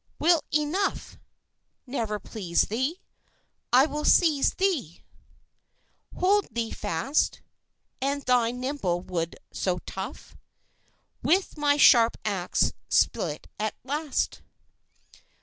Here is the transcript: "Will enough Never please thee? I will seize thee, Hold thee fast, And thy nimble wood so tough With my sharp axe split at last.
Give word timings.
"Will 0.17 0.41
enough 0.51 1.19
Never 1.85 2.17
please 2.19 2.63
thee? 2.63 3.03
I 3.71 3.85
will 3.85 4.03
seize 4.03 4.55
thee, 4.55 5.03
Hold 6.15 6.47
thee 6.49 6.71
fast, 6.71 7.43
And 8.01 8.23
thy 8.23 8.49
nimble 8.49 9.01
wood 9.01 9.35
so 9.53 9.77
tough 9.85 10.35
With 11.21 11.55
my 11.55 11.77
sharp 11.77 12.17
axe 12.25 12.73
split 12.89 13.45
at 13.59 13.75
last. 13.83 14.41